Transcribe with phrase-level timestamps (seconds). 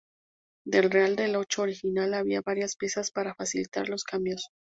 [0.65, 4.49] Del real de a ocho original había varias piezas para facilitar los cambios.